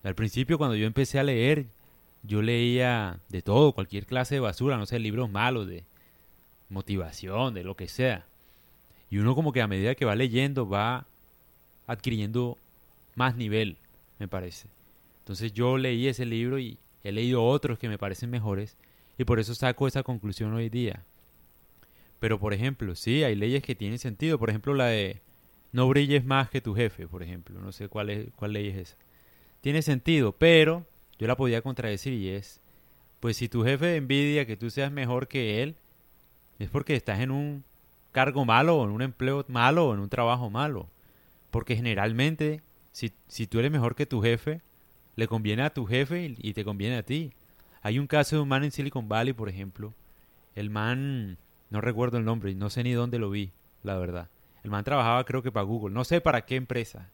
Al 0.02 0.14
principio 0.14 0.58
cuando 0.58 0.75
yo 0.75 0.87
empecé 0.87 1.19
a 1.20 1.22
leer, 1.22 1.66
yo 2.22 2.43
leía 2.43 3.20
de 3.28 3.43
todo, 3.43 3.72
cualquier 3.72 4.06
clase 4.06 4.37
de 4.37 4.40
basura, 4.40 4.76
no 4.76 4.87
sé, 4.87 4.99
libros 4.99 5.31
malos 5.31 5.69
de 5.69 5.84
motivación, 6.69 7.54
de 7.54 7.62
lo 7.64 7.76
que 7.76 7.88
sea. 7.88 8.26
Y 9.12 9.19
uno 9.19 9.35
como 9.35 9.53
que 9.53 9.61
a 9.61 9.69
medida 9.69 9.94
que 9.94 10.06
va 10.06 10.14
leyendo 10.17 10.67
va 10.67 11.06
adquiriendo 11.87 12.56
más 13.14 13.37
nivel, 13.37 13.76
me 14.19 14.26
parece. 14.26 14.69
Entonces 15.19 15.53
yo 15.53 15.76
leí 15.76 16.09
ese 16.09 16.25
libro 16.25 16.59
y 16.59 16.79
he 17.05 17.12
leído 17.12 17.44
otros 17.44 17.79
que 17.79 17.91
me 17.91 17.99
parecen 17.99 18.31
mejores 18.31 18.75
y 19.19 19.25
por 19.25 19.38
eso 19.38 19.55
saco 19.55 19.87
esa 19.87 20.03
conclusión 20.03 20.55
hoy 20.55 20.70
día. 20.70 21.05
Pero 22.20 22.41
por 22.41 22.55
ejemplo, 22.55 22.97
sí, 22.97 23.23
hay 23.23 23.35
leyes 23.35 23.62
que 23.62 23.75
tienen 23.75 23.99
sentido. 23.99 24.38
Por 24.38 24.49
ejemplo, 24.49 24.73
la 24.73 24.87
de 24.87 25.20
no 25.73 25.87
brilles 25.88 26.25
más 26.25 26.49
que 26.49 26.62
tu 26.62 26.75
jefe, 26.75 27.06
por 27.06 27.23
ejemplo. 27.23 27.61
No 27.61 27.70
sé 27.70 27.88
cuál, 27.88 28.09
es, 28.09 28.31
cuál 28.35 28.55
ley 28.55 28.69
es 28.69 28.76
esa. 28.76 28.97
Tiene 29.61 29.82
sentido, 29.82 30.32
pero 30.32 30.87
yo 31.19 31.26
la 31.26 31.37
podía 31.37 31.61
contradecir 31.61 32.14
y 32.14 32.31
es, 32.31 32.62
pues 33.20 33.37
si 33.37 33.50
tu 33.50 33.62
jefe 33.62 33.94
envidia 33.94 34.47
que 34.47 34.56
tú 34.56 34.70
seas 34.70 34.91
mejor 34.91 35.29
que 35.29 35.62
él, 35.62 35.75
es 36.59 36.70
porque 36.70 36.97
estás 36.97 37.20
en 37.20 37.31
un 37.31 37.62
cargo 38.12 38.44
malo 38.44 38.85
en 38.85 38.91
un 38.91 39.03
empleo 39.03 39.44
malo 39.49 39.93
en 39.93 40.00
un 40.00 40.09
trabajo 40.09 40.50
malo. 40.50 40.88
Porque 41.50 41.76
generalmente, 41.76 42.62
si, 42.93 43.12
si 43.29 43.47
tú 43.47 43.59
eres 43.59 43.70
mejor 43.70 43.94
que 43.94 44.06
tu 44.06 44.23
jefe, 44.23 44.61
le 45.17 45.29
conviene 45.29 45.62
a 45.62 45.70
tu 45.70 45.87
jefe 45.87 46.35
y, 46.38 46.53
te 46.55 46.64
conviene 46.64 46.97
a 46.97 47.03
ti. 47.03 47.32
Hay 47.82 47.99
un 47.99 48.06
caso 48.06 48.37
de 48.37 48.43
un 48.43 48.49
man 48.49 48.64
en 48.64 48.70
Silicon 48.70 49.09
Valley, 49.09 49.32
por 49.32 49.49
ejemplo. 49.49 49.93
El 50.55 50.70
man, 50.70 51.38
no 51.70 51.81
recuerdo 51.81 52.19
el 52.19 52.25
nombre 52.25 52.50
y 52.50 52.55
no 52.55 52.70
sé 52.70 52.82
ni 52.82 52.93
dónde 52.93 53.19
lo 53.19 53.31
vi, 53.31 53.53
la 53.82 53.97
verdad. 53.97 54.29
El 54.62 54.70
man 54.70 54.85
trabajaba 54.85 55.25
creo 55.25 55.43
que 55.43 55.50
para 55.50 55.64
Google, 55.64 55.94
no 55.94 56.05
sé 56.05 56.20
para 56.20 56.43
qué 56.43 56.56
empresa. 56.56 57.09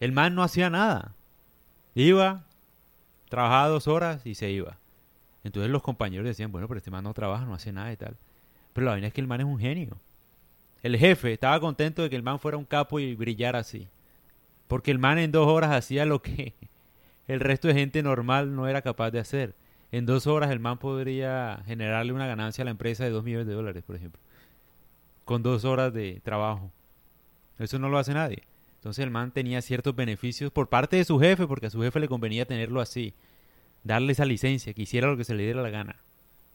El 0.00 0.12
man 0.12 0.34
no 0.34 0.42
hacía 0.42 0.70
nada. 0.70 1.14
Iba, 1.94 2.44
trabajaba 3.28 3.68
dos 3.68 3.88
horas 3.88 4.24
y 4.24 4.34
se 4.34 4.50
iba. 4.50 4.78
Entonces 5.44 5.70
los 5.70 5.82
compañeros 5.82 6.26
decían, 6.26 6.52
bueno, 6.52 6.68
pero 6.68 6.78
este 6.78 6.90
man 6.90 7.04
no 7.04 7.14
trabaja, 7.14 7.44
no 7.44 7.54
hace 7.54 7.72
nada 7.72 7.92
y 7.92 7.96
tal. 7.96 8.16
Pero 8.72 8.86
la 8.86 8.94
verdad 8.94 9.08
es 9.08 9.14
que 9.14 9.20
el 9.20 9.26
man 9.26 9.40
es 9.40 9.46
un 9.46 9.58
genio. 9.58 9.98
El 10.82 10.96
jefe 10.96 11.32
estaba 11.32 11.60
contento 11.60 12.02
de 12.02 12.10
que 12.10 12.16
el 12.16 12.22
man 12.22 12.40
fuera 12.40 12.56
un 12.56 12.64
capo 12.64 12.98
y 12.98 13.14
brillara 13.14 13.60
así. 13.60 13.88
Porque 14.68 14.90
el 14.90 14.98
man 14.98 15.18
en 15.18 15.32
dos 15.32 15.46
horas 15.46 15.70
hacía 15.70 16.06
lo 16.06 16.22
que 16.22 16.54
el 17.28 17.40
resto 17.40 17.68
de 17.68 17.74
gente 17.74 18.02
normal 18.02 18.54
no 18.54 18.66
era 18.66 18.82
capaz 18.82 19.10
de 19.10 19.20
hacer. 19.20 19.54
En 19.92 20.06
dos 20.06 20.26
horas 20.26 20.50
el 20.50 20.58
man 20.58 20.78
podría 20.78 21.62
generarle 21.66 22.12
una 22.12 22.26
ganancia 22.26 22.62
a 22.62 22.64
la 22.64 22.70
empresa 22.70 23.04
de 23.04 23.10
dos 23.10 23.22
millones 23.22 23.46
de 23.46 23.54
dólares, 23.54 23.84
por 23.86 23.94
ejemplo. 23.94 24.20
Con 25.24 25.42
dos 25.42 25.64
horas 25.64 25.92
de 25.92 26.20
trabajo. 26.24 26.72
Eso 27.58 27.78
no 27.78 27.88
lo 27.88 27.98
hace 27.98 28.14
nadie. 28.14 28.42
Entonces 28.76 29.04
el 29.04 29.10
man 29.10 29.30
tenía 29.30 29.62
ciertos 29.62 29.94
beneficios 29.94 30.50
por 30.50 30.68
parte 30.68 30.96
de 30.96 31.04
su 31.04 31.20
jefe, 31.20 31.46
porque 31.46 31.66
a 31.66 31.70
su 31.70 31.80
jefe 31.82 32.00
le 32.00 32.08
convenía 32.08 32.46
tenerlo 32.46 32.80
así, 32.80 33.14
darle 33.84 34.12
esa 34.12 34.24
licencia, 34.24 34.74
que 34.74 34.82
hiciera 34.82 35.06
lo 35.06 35.16
que 35.16 35.24
se 35.24 35.34
le 35.34 35.44
diera 35.44 35.62
la 35.62 35.70
gana. 35.70 35.96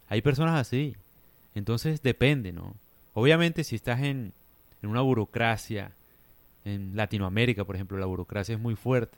Hay 0.10 0.22
personas 0.22 0.60
así. 0.60 0.98
Entonces 1.58 2.02
depende, 2.02 2.52
¿no? 2.54 2.76
Obviamente 3.14 3.64
si 3.64 3.76
estás 3.76 4.02
en, 4.02 4.34
en 4.82 4.90
una 4.90 5.02
burocracia, 5.02 5.92
en 6.66 6.96
Latinoamérica, 6.96 7.64
por 7.64 7.76
ejemplo, 7.76 7.98
la 7.98 8.06
burocracia 8.06 8.54
es 8.54 8.62
muy 8.62 8.76
fuerte. 8.76 9.18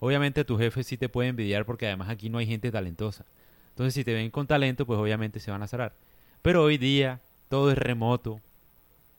Obviamente 0.00 0.44
tu 0.44 0.58
jefe 0.58 0.84
sí 0.84 0.96
te 0.96 1.08
puede 1.08 1.30
envidiar 1.30 1.64
porque 1.64 1.86
además 1.86 2.08
aquí 2.10 2.28
no 2.28 2.38
hay 2.38 2.46
gente 2.46 2.70
talentosa. 2.70 3.24
Entonces 3.70 3.94
si 3.94 4.04
te 4.04 4.12
ven 4.12 4.30
con 4.30 4.46
talento, 4.46 4.84
pues 4.84 4.98
obviamente 4.98 5.40
se 5.40 5.50
van 5.50 5.62
a 5.62 5.66
cerrar. 5.66 5.94
Pero 6.42 6.62
hoy 6.62 6.76
día 6.76 7.20
todo 7.48 7.70
es 7.70 7.78
remoto. 7.78 8.40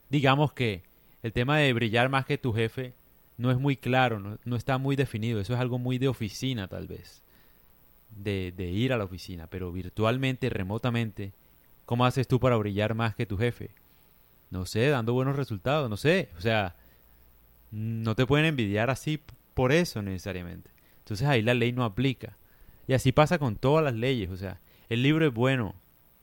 Digamos 0.10 0.54
que 0.54 0.84
el 1.24 1.34
tema 1.34 1.58
de 1.58 1.74
brillar 1.74 2.10
más 2.10 2.26
que 2.26 2.38
tu 2.38 2.54
jefe 2.54 2.94
no 3.38 3.52
es 3.52 3.58
muy 3.58 3.78
claro, 3.78 4.38
no, 4.44 4.56
está 4.56 4.78
muy 4.78 4.96
definido. 4.96 5.40
Eso 5.40 5.54
es 5.54 5.60
algo 5.60 5.80
muy 5.80 5.98
de 5.98 6.08
oficina 6.08 6.68
tal 6.68 6.88
vez, 6.88 7.22
de, 8.16 8.54
de 8.56 8.70
ir 8.70 8.94
a 8.94 8.98
la 8.98 9.06
oficina, 9.06 9.48
pero 9.48 9.72
virtualmente, 9.72 10.50
remotamente, 10.50 11.32
¿cómo 11.90 12.06
haces 12.06 12.28
tú 12.28 12.40
para 12.40 12.56
brillar 12.56 12.94
más 12.94 13.16
que 13.16 13.26
tu 13.26 13.36
jefe? 13.36 13.72
No 14.52 14.68
sé, 14.68 14.90
dando 14.90 15.14
buenos 15.14 15.36
resultados, 15.36 15.90
no 15.90 15.98
sé. 15.98 16.30
O 16.38 16.42
sea, 16.42 16.76
no 17.72 18.14
te 18.14 18.28
pueden 18.28 18.46
envidiar 18.46 18.92
así 18.92 19.20
por 19.56 19.72
eso 19.72 20.04
necesariamente. 20.04 20.70
Entonces 21.00 21.28
ahí 21.28 21.42
la 21.42 21.56
ley 21.56 21.72
no 21.72 21.84
aplica. 21.84 22.38
Y 22.88 22.94
así 22.94 23.12
pasa 23.12 23.40
con 23.40 23.56
todas 23.56 23.84
las 23.84 23.96
leyes. 23.96 24.30
O 24.30 24.38
sea, 24.38 24.60
el 24.88 25.02
libro 25.02 25.26
es 25.26 25.34
bueno. 25.34 25.74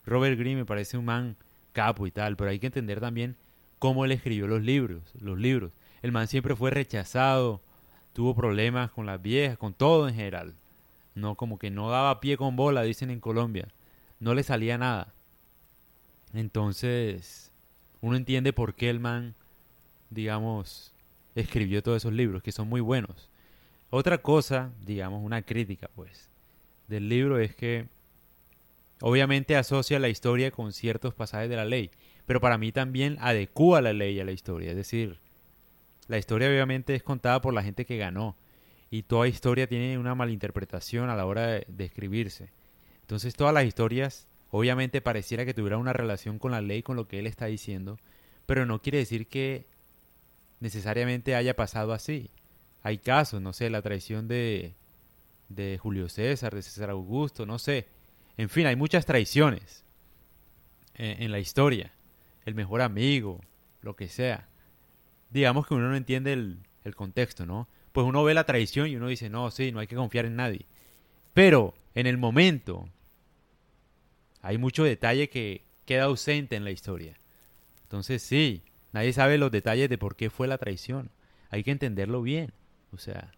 Robert 0.05 0.39
Greene 0.39 0.61
me 0.61 0.65
parece 0.65 0.99
un 0.99 1.05
man 1.05 1.35
capo 1.73 2.07
y 2.07 2.13
tal, 2.13 2.37
pero 2.37 2.51
hay 2.51 2.61
que 2.61 2.67
entender 2.67 3.01
también 3.01 3.35
cómo 3.81 4.05
él 4.05 4.13
escribió 4.13 4.47
los 4.47 4.63
libros, 4.63 5.03
los 5.19 5.37
libros. 5.37 5.73
El 6.01 6.13
man 6.13 6.29
siempre 6.29 6.55
fue 6.55 6.71
rechazado, 6.71 7.61
tuvo 8.13 8.37
problemas 8.37 8.93
con 8.93 9.05
las 9.05 9.21
viejas, 9.21 9.59
con 9.59 9.75
todo 9.75 10.09
en 10.09 10.15
general. 10.15 10.55
No, 11.17 11.35
como 11.35 11.59
que 11.59 11.73
no 11.73 11.91
daba 11.91 12.21
pie 12.21 12.37
con 12.37 12.55
bola, 12.55 12.83
dicen 12.83 13.11
en 13.11 13.19
Colombia. 13.19 13.67
No 14.21 14.33
le 14.33 14.45
salía 14.45 14.79
nada. 14.79 15.13
Entonces, 16.37 17.51
uno 18.03 18.15
entiende 18.15 18.53
por 18.53 18.75
qué 18.75 18.91
el 18.91 19.01
man, 19.01 19.35
digamos, 20.11 20.93
escribió 21.35 21.83
todos 21.83 21.97
esos 22.03 22.13
libros, 22.13 22.43
que 22.43 22.53
son 22.53 22.69
muy 22.69 22.83
buenos. 22.83 23.31
Otra 23.89 24.19
cosa, 24.19 24.71
digamos, 24.85 25.25
una 25.25 25.41
crítica, 25.41 25.89
pues, 25.95 26.29
del 26.89 27.09
libro 27.09 27.39
es 27.39 27.55
que 27.55 27.87
obviamente 29.01 29.57
asocia 29.57 29.99
la 29.99 30.11
historia 30.11 30.51
con 30.51 30.75
ciertos 30.75 31.15
pasajes 31.15 31.49
de 31.49 31.57
la 31.57 31.65
ley, 31.65 31.91
pero 32.27 32.39
para 32.39 32.59
mí 32.59 32.71
también 32.71 33.17
adecúa 33.21 33.81
la 33.81 33.95
ley 33.95 34.21
a 34.21 34.25
la 34.25 34.33
historia. 34.33 34.71
Es 34.73 34.77
decir, 34.77 35.19
la 36.07 36.19
historia 36.19 36.49
obviamente 36.49 36.95
es 36.95 37.03
contada 37.03 37.41
por 37.41 37.55
la 37.55 37.63
gente 37.63 37.87
que 37.87 37.97
ganó 37.97 38.37
y 38.91 39.05
toda 39.05 39.27
historia 39.27 39.69
tiene 39.69 39.97
una 39.97 40.15
malinterpretación 40.15 41.09
a 41.09 41.17
la 41.17 41.25
hora 41.25 41.47
de, 41.47 41.67
de 41.67 41.85
escribirse. 41.87 42.51
Entonces 43.01 43.35
todas 43.35 43.55
las 43.55 43.65
historias 43.65 44.27
obviamente 44.57 45.01
pareciera 45.01 45.45
que 45.45 45.55
tuvieran 45.55 45.81
una 45.81 45.93
relación 45.93 46.39
con 46.39 46.53
la 46.53 46.61
ley, 46.61 46.83
con 46.83 46.97
lo 46.97 47.09
que 47.09 47.19
él 47.19 47.27
está 47.27 47.47
diciendo, 47.47 47.99
pero 48.47 48.65
no 48.65 48.81
quiere 48.81 48.99
decir 48.99 49.27
que 49.27 49.67
necesariamente 50.61 51.35
haya 51.35 51.55
pasado 51.55 51.93
así. 51.93 52.31
Hay 52.83 52.99
casos, 52.99 53.43
no 53.43 53.53
sé, 53.53 53.69
la 53.69 53.83
traición 53.83 54.29
de, 54.29 54.75
de 55.49 55.79
Julio 55.79 56.09
César, 56.09 56.55
de 56.55 56.63
César 56.63 56.91
Augusto, 56.91 57.45
no 57.45 57.59
sé. 57.59 57.87
En 58.37 58.49
fin, 58.49 58.67
hay 58.67 58.77
muchas 58.77 59.07
traiciones 59.07 59.85
en, 60.95 61.31
la 61.31 61.39
historia. 61.39 61.93
El 62.45 62.55
mejor 62.55 62.81
amigo, 62.81 63.41
lo 63.83 63.97
que 63.97 64.09
sea. 64.09 64.49
Digamos 65.31 65.67
que 65.67 65.75
uno 65.75 65.89
no 65.89 65.97
entiende 65.97 66.33
el, 66.33 66.59
el 66.85 66.95
contexto, 66.95 67.45
¿no? 67.45 67.69
Pues 67.93 68.07
uno 68.07 68.23
ve 68.25 68.35
la 68.35 68.45
traición 68.45 68.89
y 68.89 68.97
uno 68.97 69.09
dice, 69.09 69.29
no, 69.29 69.51
sí, 69.51 69.73
no 69.73 69.81
hay 69.81 69.87
que 69.87 69.97
confiar 69.97 70.27
en 70.27 70.37
nadie. 70.37 70.67
Pero 71.35 71.75
en 71.95 72.07
el 72.07 72.19
momento 72.19 72.89
hay 74.47 74.59
mucho 74.59 74.85
detalle 74.85 75.29
que 75.29 75.65
queda 75.87 76.05
ausente 76.05 76.55
en 76.55 76.63
la 76.63 76.71
historia. 76.71 77.19
Entonces 77.83 78.23
sí, 78.23 78.63
nadie 78.93 79.13
sabe 79.13 79.39
los 79.39 79.51
detalles 79.51 79.89
de 79.89 79.99
por 79.99 80.15
qué 80.15 80.31
fue 80.31 80.47
la 80.47 80.57
traición. 80.57 81.11
Hay 81.51 81.65
que 81.65 81.73
entenderlo 81.73 82.23
bien. 82.23 82.53
O 82.93 82.99
sea, 82.99 83.33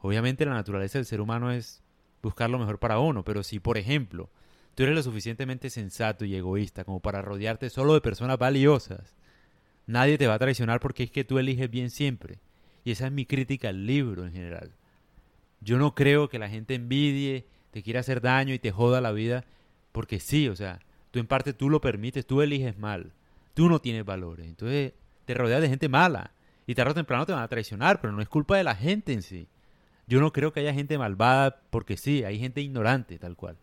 obviamente 0.00 0.44
la 0.44 0.52
naturaleza 0.52 0.98
del 0.98 1.06
ser 1.06 1.22
humano 1.22 1.50
es 1.50 1.82
buscar 2.22 2.50
lo 2.50 2.58
mejor 2.58 2.78
para 2.78 2.98
uno, 2.98 3.24
pero 3.24 3.42
si, 3.42 3.58
por 3.58 3.78
ejemplo, 3.78 4.28
tú 4.74 4.82
eres 4.82 4.94
lo 4.94 5.02
suficientemente 5.02 5.70
sensato 5.70 6.26
y 6.26 6.36
egoísta 6.36 6.84
como 6.84 7.00
para 7.00 7.22
rodearte 7.22 7.70
solo 7.70 7.94
de 7.94 8.02
personas 8.02 8.36
valiosas, 8.36 9.16
nadie 9.86 10.18
te 10.18 10.26
va 10.26 10.34
a 10.34 10.38
traicionar 10.38 10.78
porque 10.78 11.04
es 11.04 11.10
que 11.10 11.24
tú 11.24 11.38
eliges 11.38 11.70
bien 11.70 11.88
siempre. 11.88 12.38
Y 12.84 12.90
esa 12.90 13.06
es 13.06 13.12
mi 13.12 13.24
crítica 13.24 13.70
al 13.70 13.86
libro 13.86 14.26
en 14.26 14.34
general. 14.34 14.72
Yo 15.62 15.78
no 15.78 15.94
creo 15.94 16.28
que 16.28 16.38
la 16.38 16.50
gente 16.50 16.74
envidie, 16.74 17.46
te 17.70 17.82
quiera 17.82 18.00
hacer 18.00 18.20
daño 18.20 18.52
y 18.52 18.58
te 18.58 18.72
joda 18.72 19.00
la 19.00 19.12
vida, 19.12 19.46
porque 19.92 20.20
sí, 20.20 20.48
o 20.48 20.56
sea, 20.56 20.80
tú 21.10 21.18
en 21.18 21.26
parte 21.26 21.52
tú 21.52 21.68
lo 21.68 21.80
permites, 21.80 22.26
tú 22.26 22.42
eliges 22.42 22.78
mal, 22.78 23.12
tú 23.54 23.68
no 23.68 23.80
tienes 23.80 24.04
valores, 24.04 24.46
entonces 24.46 24.92
te 25.24 25.34
rodeas 25.34 25.60
de 25.60 25.68
gente 25.68 25.88
mala 25.88 26.32
y 26.66 26.74
tarde 26.74 26.92
o 26.92 26.94
temprano 26.94 27.26
te 27.26 27.32
van 27.32 27.42
a 27.42 27.48
traicionar, 27.48 28.00
pero 28.00 28.12
no 28.12 28.22
es 28.22 28.28
culpa 28.28 28.56
de 28.56 28.64
la 28.64 28.74
gente 28.74 29.12
en 29.12 29.22
sí. 29.22 29.48
Yo 30.06 30.20
no 30.20 30.32
creo 30.32 30.52
que 30.52 30.60
haya 30.60 30.74
gente 30.74 30.98
malvada 30.98 31.62
porque 31.70 31.96
sí, 31.96 32.24
hay 32.24 32.38
gente 32.38 32.60
ignorante, 32.60 33.18
tal 33.18 33.36
cual. 33.36 33.56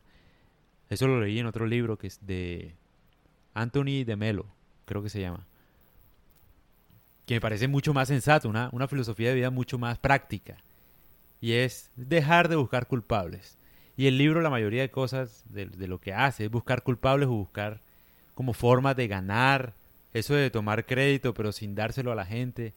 Eso 0.89 1.07
lo 1.07 1.19
leí 1.19 1.39
en 1.39 1.45
otro 1.45 1.65
libro 1.65 1.97
que 1.97 2.07
es 2.07 2.25
de 2.25 2.75
Anthony 3.53 4.05
de 4.05 4.15
Melo, 4.15 4.45
creo 4.85 5.03
que 5.03 5.09
se 5.09 5.19
llama. 5.19 5.45
Que 7.25 7.35
me 7.35 7.41
parece 7.41 7.67
mucho 7.67 7.93
más 7.93 8.07
sensato, 8.07 8.47
una, 8.47 8.69
una 8.71 8.87
filosofía 8.87 9.29
de 9.29 9.35
vida 9.35 9.49
mucho 9.49 9.77
más 9.77 9.97
práctica. 9.97 10.57
Y 11.41 11.53
es 11.53 11.91
dejar 11.95 12.47
de 12.47 12.55
buscar 12.55 12.87
culpables. 12.87 13.56
Y 13.97 14.07
el 14.07 14.17
libro, 14.17 14.41
la 14.41 14.51
mayoría 14.51 14.83
de 14.83 14.91
cosas 14.91 15.43
de, 15.49 15.65
lo 15.87 15.99
que 15.99 16.13
hace 16.13 16.45
es 16.45 16.51
buscar 16.51 16.83
culpables 16.83 17.27
o 17.27 17.31
buscar 17.31 17.81
como 18.35 18.53
formas 18.53 18.95
de 18.95 19.07
ganar. 19.07 19.73
Eso 20.13 20.35
de 20.35 20.49
tomar 20.49 20.85
crédito 20.85 21.33
pero 21.33 21.51
sin 21.51 21.75
dárselo 21.75 22.11
a 22.11 22.15
la 22.15 22.25
gente 22.25 22.73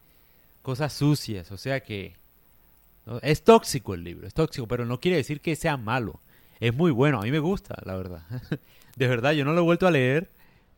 cosas 0.61 0.93
sucias, 0.93 1.51
o 1.51 1.57
sea 1.57 1.79
que 1.81 2.13
es 3.21 3.43
tóxico 3.43 3.93
el 3.93 4.03
libro, 4.03 4.27
es 4.27 4.33
tóxico, 4.33 4.67
pero 4.67 4.85
no 4.85 4.99
quiere 4.99 5.17
decir 5.17 5.41
que 5.41 5.55
sea 5.55 5.77
malo. 5.77 6.19
Es 6.59 6.75
muy 6.75 6.91
bueno, 6.91 7.19
a 7.19 7.23
mí 7.23 7.31
me 7.31 7.39
gusta, 7.39 7.75
la 7.83 7.95
verdad. 7.95 8.21
de 8.95 9.07
verdad, 9.07 9.31
yo 9.31 9.43
no 9.43 9.53
lo 9.53 9.61
he 9.61 9.63
vuelto 9.63 9.87
a 9.87 9.91
leer, 9.91 10.29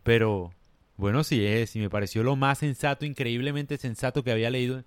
pero 0.04 0.54
bueno, 0.96 1.24
sí 1.24 1.46
es, 1.46 1.76
y 1.76 1.80
me 1.80 1.90
pareció 1.90 2.24
lo 2.24 2.36
más 2.36 2.60
sensato, 2.60 3.06
increíblemente 3.06 3.78
sensato 3.78 4.24
que 4.24 4.32
había 4.32 4.50
leído. 4.50 4.84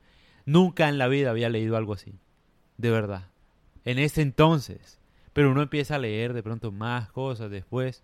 Nunca 0.47 0.89
en 0.89 0.97
la 0.97 1.09
vida 1.09 1.31
había 1.31 1.51
leído 1.51 1.77
algo 1.77 1.93
así, 1.93 2.15
de 2.79 2.91
verdad. 2.91 3.27
En 3.85 3.99
ese 3.99 4.23
entonces. 4.23 4.99
Pero 5.37 5.51
uno 5.51 5.61
empieza 5.61 5.97
a 5.97 5.99
leer 5.99 6.33
de 6.33 6.43
pronto 6.43 6.73
más 6.73 7.11
cosas 7.11 7.51
después. 7.51 8.03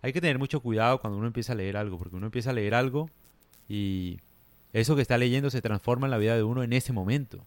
Hay 0.00 0.12
que 0.12 0.20
tener 0.20 0.40
mucho 0.40 0.58
cuidado 0.58 1.00
cuando 1.00 1.16
uno 1.16 1.28
empieza 1.28 1.52
a 1.52 1.54
leer 1.54 1.76
algo, 1.76 1.96
porque 1.96 2.16
uno 2.16 2.26
empieza 2.26 2.50
a 2.50 2.54
leer 2.54 2.74
algo 2.74 3.08
y 3.68 4.18
eso 4.72 4.96
que 4.96 5.02
está 5.02 5.16
leyendo 5.16 5.48
se 5.48 5.62
transforma 5.62 6.08
en 6.08 6.10
la 6.10 6.18
vida 6.18 6.34
de 6.34 6.42
uno 6.42 6.64
en 6.64 6.72
ese 6.72 6.92
momento. 6.92 7.46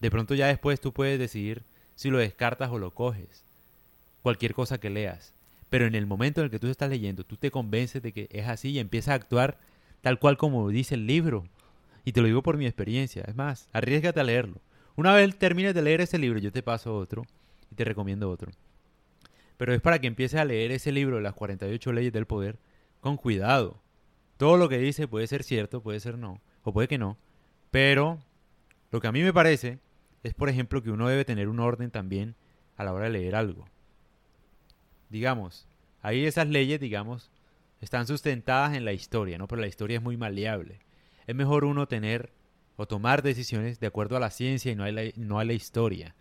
De 0.00 0.10
pronto 0.10 0.34
ya 0.34 0.48
después 0.48 0.80
tú 0.80 0.92
puedes 0.92 1.16
decidir 1.16 1.62
si 1.94 2.10
lo 2.10 2.18
descartas 2.18 2.72
o 2.72 2.80
lo 2.80 2.90
coges. 2.90 3.44
Cualquier 4.24 4.52
cosa 4.52 4.78
que 4.78 4.90
leas. 4.90 5.32
Pero 5.70 5.86
en 5.86 5.94
el 5.94 6.08
momento 6.08 6.40
en 6.40 6.46
el 6.46 6.50
que 6.50 6.58
tú 6.58 6.66
estás 6.66 6.90
leyendo, 6.90 7.22
tú 7.22 7.36
te 7.36 7.52
convences 7.52 8.02
de 8.02 8.10
que 8.10 8.26
es 8.32 8.48
así 8.48 8.70
y 8.70 8.80
empiezas 8.80 9.12
a 9.12 9.14
actuar 9.14 9.58
tal 10.00 10.18
cual 10.18 10.36
como 10.38 10.68
dice 10.70 10.96
el 10.96 11.06
libro. 11.06 11.44
Y 12.04 12.10
te 12.10 12.20
lo 12.20 12.26
digo 12.26 12.42
por 12.42 12.56
mi 12.56 12.66
experiencia. 12.66 13.22
Es 13.28 13.36
más, 13.36 13.68
arriesgate 13.72 14.18
a 14.18 14.24
leerlo. 14.24 14.56
Una 14.96 15.14
vez 15.14 15.38
termines 15.38 15.72
de 15.72 15.82
leer 15.82 16.00
ese 16.00 16.18
libro, 16.18 16.40
yo 16.40 16.50
te 16.50 16.64
paso 16.64 16.96
otro 16.96 17.24
y 17.70 17.74
te 17.74 17.84
recomiendo 17.84 18.30
otro. 18.30 18.50
Pero 19.56 19.74
es 19.74 19.80
para 19.80 19.98
que 19.98 20.06
empieces 20.06 20.38
a 20.38 20.44
leer 20.44 20.70
ese 20.70 20.92
libro 20.92 21.16
de 21.16 21.22
las 21.22 21.34
48 21.34 21.92
leyes 21.92 22.12
del 22.12 22.26
poder 22.26 22.58
con 23.00 23.16
cuidado 23.16 23.80
todo 24.38 24.56
lo 24.56 24.68
que 24.68 24.78
dice 24.78 25.08
puede 25.08 25.26
ser 25.26 25.42
cierto, 25.42 25.82
puede 25.82 26.00
ser 26.00 26.16
no, 26.16 26.40
o 26.62 26.72
puede 26.72 26.88
que 26.88 26.96
no, 26.96 27.18
pero 27.70 28.20
lo 28.90 29.00
que 29.00 29.08
a 29.08 29.12
mí 29.12 29.22
me 29.22 29.32
parece 29.34 29.80
es, 30.22 30.32
por 30.32 30.48
ejemplo, 30.48 30.82
que 30.82 30.90
uno 30.90 31.08
debe 31.08 31.24
tener 31.24 31.48
un 31.48 31.60
orden 31.60 31.90
también 31.90 32.36
a 32.76 32.84
la 32.84 32.92
hora 32.94 33.06
de 33.06 33.10
leer 33.10 33.34
algo. 33.34 33.66
Digamos, 35.10 35.66
ahí 36.02 36.24
esas 36.24 36.48
leyes, 36.48 36.80
digamos, 36.80 37.30
están 37.80 38.06
sustentadas 38.06 38.74
en 38.76 38.84
la 38.84 38.92
historia, 38.92 39.38
¿no? 39.38 39.48
Pero 39.48 39.60
la 39.60 39.66
historia 39.66 39.98
es 39.98 40.02
muy 40.02 40.16
maleable. 40.16 40.78
Es 41.26 41.34
mejor 41.34 41.64
uno 41.64 41.88
tener 41.88 42.30
o 42.76 42.86
tomar 42.86 43.22
decisiones 43.22 43.80
de 43.80 43.88
acuerdo 43.88 44.16
a 44.16 44.20
la 44.20 44.30
ciencia 44.30 44.70
y 44.70 44.76
no 44.76 44.84
a 44.84 44.92
la, 44.92 45.02
no 45.16 45.40
a 45.40 45.44
la 45.44 45.52
historia. 45.52 46.14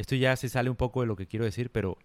Esto 0.00 0.14
ya 0.14 0.34
se 0.34 0.48
sale 0.48 0.70
un 0.70 0.76
poco 0.76 1.02
de 1.02 1.06
lo 1.06 1.14
que 1.14 1.26
quiero 1.26 1.44
decir, 1.44 1.68
pero 1.68 1.98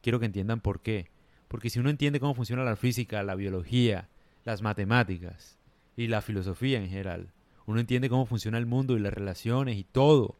quiero 0.00 0.18
que 0.18 0.24
entiendan 0.24 0.62
por 0.62 0.80
qué. 0.80 1.10
Porque 1.48 1.68
si 1.68 1.80
uno 1.80 1.90
entiende 1.90 2.18
cómo 2.18 2.32
funciona 2.32 2.64
la 2.64 2.76
física, 2.76 3.22
la 3.22 3.34
biología, 3.34 4.08
las 4.42 4.62
matemáticas 4.62 5.58
y 5.94 6.06
la 6.06 6.22
filosofía 6.22 6.78
en 6.78 6.88
general. 6.88 7.34
Uno 7.66 7.78
entiende 7.78 8.08
cómo 8.08 8.24
funciona 8.24 8.56
el 8.56 8.64
mundo 8.64 8.96
y 8.96 9.00
las 9.00 9.12
relaciones 9.12 9.76
y 9.76 9.84
todo. 9.84 10.38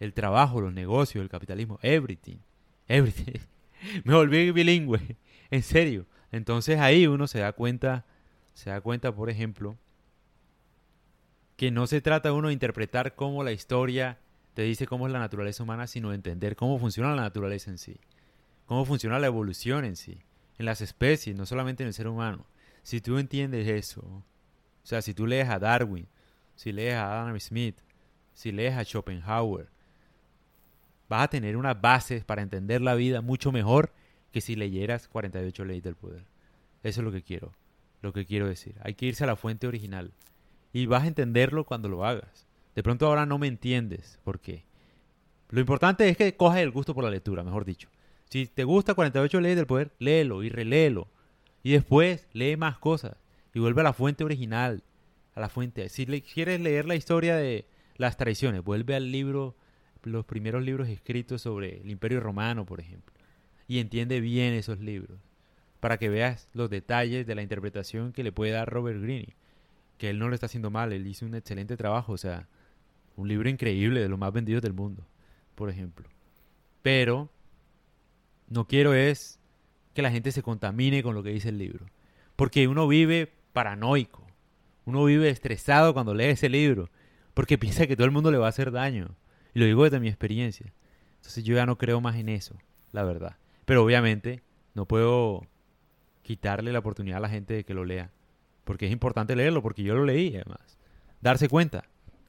El 0.00 0.14
trabajo, 0.14 0.62
los 0.62 0.72
negocios, 0.72 1.20
el 1.20 1.28
capitalismo, 1.28 1.78
everything. 1.82 2.38
Everything. 2.88 3.40
Me 4.04 4.14
volví 4.14 4.50
bilingüe. 4.50 5.18
En 5.50 5.62
serio. 5.62 6.06
Entonces 6.32 6.80
ahí 6.80 7.06
uno 7.06 7.26
se 7.26 7.40
da 7.40 7.52
cuenta, 7.52 8.06
se 8.54 8.70
da 8.70 8.80
cuenta, 8.80 9.14
por 9.14 9.28
ejemplo, 9.28 9.76
que 11.58 11.70
no 11.70 11.86
se 11.86 12.00
trata 12.00 12.32
uno 12.32 12.48
de 12.48 12.54
interpretar 12.54 13.16
cómo 13.16 13.44
la 13.44 13.52
historia 13.52 14.18
te 14.54 14.62
dice 14.62 14.86
cómo 14.86 15.06
es 15.06 15.12
la 15.12 15.18
naturaleza 15.18 15.62
humana, 15.62 15.86
sino 15.86 16.10
de 16.10 16.16
entender 16.16 16.56
cómo 16.56 16.78
funciona 16.78 17.14
la 17.14 17.22
naturaleza 17.22 17.70
en 17.70 17.78
sí. 17.78 17.96
Cómo 18.66 18.84
funciona 18.84 19.18
la 19.18 19.26
evolución 19.26 19.84
en 19.84 19.96
sí. 19.96 20.18
En 20.58 20.66
las 20.66 20.80
especies, 20.80 21.36
no 21.36 21.44
solamente 21.44 21.82
en 21.82 21.88
el 21.88 21.94
ser 21.94 22.06
humano. 22.06 22.46
Si 22.82 23.00
tú 23.00 23.18
entiendes 23.18 23.66
eso, 23.66 24.02
o 24.02 24.86
sea, 24.86 25.02
si 25.02 25.12
tú 25.12 25.26
lees 25.26 25.48
a 25.48 25.58
Darwin, 25.58 26.06
si 26.54 26.72
lees 26.72 26.94
a 26.94 27.22
Adam 27.22 27.38
Smith, 27.40 27.76
si 28.32 28.52
lees 28.52 28.74
a 28.74 28.84
Schopenhauer, 28.84 29.68
vas 31.08 31.24
a 31.24 31.28
tener 31.28 31.56
unas 31.56 31.80
bases 31.80 32.24
para 32.24 32.42
entender 32.42 32.80
la 32.80 32.94
vida 32.94 33.20
mucho 33.20 33.50
mejor 33.50 33.92
que 34.30 34.40
si 34.40 34.54
leyeras 34.54 35.08
48 35.08 35.64
leyes 35.64 35.82
del 35.82 35.96
poder. 35.96 36.24
Eso 36.82 37.00
es 37.00 37.04
lo 37.04 37.12
que 37.12 37.22
quiero, 37.22 37.52
lo 38.02 38.12
que 38.12 38.26
quiero 38.26 38.46
decir. 38.46 38.76
Hay 38.82 38.94
que 38.94 39.06
irse 39.06 39.24
a 39.24 39.26
la 39.26 39.36
fuente 39.36 39.66
original 39.66 40.12
y 40.72 40.86
vas 40.86 41.04
a 41.04 41.08
entenderlo 41.08 41.64
cuando 41.64 41.88
lo 41.88 42.04
hagas. 42.04 42.46
De 42.74 42.82
pronto 42.82 43.06
ahora 43.06 43.26
no 43.26 43.38
me 43.38 43.46
entiendes, 43.46 44.18
¿por 44.24 44.40
qué? 44.40 44.64
Lo 45.50 45.60
importante 45.60 46.08
es 46.08 46.16
que 46.16 46.36
cojas 46.36 46.58
el 46.58 46.70
gusto 46.70 46.94
por 46.94 47.04
la 47.04 47.10
lectura, 47.10 47.44
mejor 47.44 47.64
dicho. 47.64 47.88
Si 48.30 48.46
te 48.46 48.64
gusta 48.64 48.94
48 48.94 49.40
leyes 49.40 49.56
del 49.56 49.66
poder, 49.66 49.92
léelo 49.98 50.42
y 50.42 50.48
reléelo 50.48 51.08
y 51.62 51.72
después 51.72 52.28
lee 52.32 52.56
más 52.56 52.78
cosas 52.78 53.16
y 53.52 53.58
vuelve 53.58 53.80
a 53.80 53.84
la 53.84 53.92
fuente 53.92 54.22
original, 54.22 54.84
a 55.34 55.40
la 55.40 55.48
fuente. 55.48 55.88
Si 55.88 56.06
le, 56.06 56.22
quieres 56.22 56.60
leer 56.60 56.86
la 56.86 56.94
historia 56.96 57.36
de 57.36 57.66
las 57.96 58.16
traiciones, 58.16 58.62
vuelve 58.62 58.94
al 58.94 59.10
libro, 59.10 59.56
los 60.02 60.24
primeros 60.24 60.62
libros 60.62 60.88
escritos 60.88 61.42
sobre 61.42 61.80
el 61.80 61.90
Imperio 61.90 62.20
Romano, 62.20 62.66
por 62.66 62.80
ejemplo, 62.80 63.14
y 63.66 63.78
entiende 63.78 64.20
bien 64.20 64.52
esos 64.52 64.80
libros, 64.80 65.18
para 65.80 65.96
que 65.98 66.08
veas 66.08 66.48
los 66.52 66.68
detalles 66.68 67.26
de 67.26 67.34
la 67.34 67.42
interpretación 67.42 68.12
que 68.12 68.24
le 68.24 68.32
puede 68.32 68.52
dar 68.52 68.68
Robert 68.68 69.00
Greene, 69.00 69.36
que 69.96 70.10
él 70.10 70.18
no 70.18 70.28
lo 70.28 70.34
está 70.34 70.46
haciendo 70.46 70.70
mal, 70.70 70.92
él 70.92 71.06
hizo 71.06 71.24
un 71.24 71.34
excelente 71.34 71.76
trabajo, 71.76 72.12
o 72.12 72.18
sea, 72.18 72.48
un 73.16 73.28
libro 73.28 73.48
increíble 73.48 74.00
de 74.00 74.08
los 74.08 74.18
más 74.18 74.32
vendidos 74.32 74.62
del 74.62 74.72
mundo, 74.72 75.06
por 75.54 75.70
ejemplo. 75.70 76.08
Pero 76.82 77.30
no 78.48 78.66
quiero 78.66 78.94
es 78.94 79.40
que 79.94 80.02
la 80.02 80.10
gente 80.10 80.32
se 80.32 80.42
contamine 80.42 81.02
con 81.02 81.14
lo 81.14 81.22
que 81.22 81.30
dice 81.30 81.48
el 81.48 81.58
libro. 81.58 81.86
Porque 82.36 82.66
uno 82.68 82.88
vive 82.88 83.32
paranoico, 83.52 84.26
uno 84.84 85.04
vive 85.04 85.30
estresado 85.30 85.94
cuando 85.94 86.14
lee 86.14 86.24
ese 86.24 86.48
libro, 86.48 86.90
porque 87.32 87.58
piensa 87.58 87.86
que 87.86 87.96
todo 87.96 88.06
el 88.06 88.12
mundo 88.12 88.30
le 88.30 88.38
va 88.38 88.46
a 88.46 88.50
hacer 88.50 88.72
daño. 88.72 89.16
Y 89.54 89.60
lo 89.60 89.66
digo 89.66 89.84
desde 89.84 90.00
mi 90.00 90.08
experiencia. 90.08 90.72
Entonces 91.16 91.44
yo 91.44 91.54
ya 91.54 91.64
no 91.64 91.78
creo 91.78 92.00
más 92.00 92.16
en 92.16 92.28
eso, 92.28 92.56
la 92.92 93.04
verdad. 93.04 93.36
Pero 93.64 93.82
obviamente 93.82 94.42
no 94.74 94.86
puedo 94.86 95.46
quitarle 96.22 96.72
la 96.72 96.80
oportunidad 96.80 97.18
a 97.18 97.20
la 97.20 97.28
gente 97.28 97.54
de 97.54 97.64
que 97.64 97.74
lo 97.74 97.84
lea. 97.84 98.10
Porque 98.64 98.86
es 98.86 98.92
importante 98.92 99.36
leerlo, 99.36 99.62
porque 99.62 99.82
yo 99.82 99.94
lo 99.94 100.04
leí 100.04 100.34
además. 100.34 100.78
Darse 101.20 101.48
cuenta. 101.48 101.84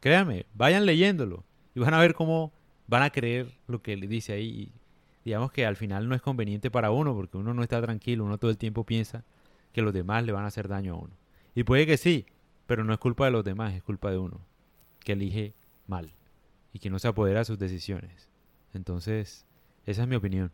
Créanme, 0.06 0.46
vayan 0.54 0.86
leyéndolo 0.86 1.44
y 1.74 1.80
van 1.80 1.96
a 1.96 2.00
ver 2.00 2.14
cómo 2.14 2.54
van 2.86 3.02
a 3.02 3.10
creer 3.10 3.52
lo 3.66 3.82
que 3.82 3.98
le 3.98 4.06
dice 4.06 4.34
ahí. 4.34 4.72
digamos 5.24 5.52
que 5.52 5.66
al 5.66 5.78
final 5.78 6.08
no 6.08 6.14
es 6.14 6.22
conveniente 6.22 6.70
para 6.70 6.92
uno, 6.92 7.16
porque 7.16 7.38
uno 7.38 7.56
no 7.56 7.64
está 7.64 7.82
tranquilo, 7.82 8.24
uno 8.24 8.38
todo 8.38 8.52
el 8.52 8.60
tiempo 8.60 8.84
piensa 8.84 9.24
que 9.74 9.82
los 9.82 9.96
demás 9.96 10.24
le 10.24 10.32
van 10.32 10.44
a 10.44 10.50
hacer 10.50 10.68
daño 10.68 10.94
a 10.94 10.98
uno. 10.98 11.14
Y 11.56 11.64
puede 11.64 11.88
que 11.88 11.98
sí, 11.98 12.28
pero 12.68 12.84
no 12.84 12.94
es 12.94 13.00
culpa 13.00 13.26
de 13.26 13.32
los 13.32 13.44
demás, 13.44 13.74
es 13.74 13.82
culpa 13.82 14.12
de 14.12 14.20
uno, 14.20 14.42
que 15.04 15.14
elige 15.14 15.56
mal 15.88 16.14
y 16.72 16.78
que 16.78 16.92
no 16.92 17.00
se 17.00 17.08
apodera 17.08 17.40
de 17.40 17.46
sus 17.46 17.58
decisiones. 17.58 18.30
Entonces, 18.76 19.48
esa 19.88 20.04
es 20.04 20.08
mi 20.08 20.18
opinión. 20.18 20.52